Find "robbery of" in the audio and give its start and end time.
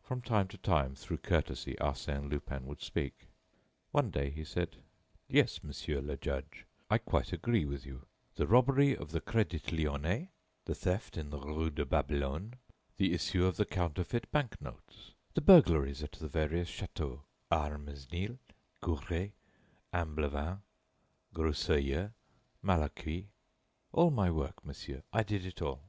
8.46-9.10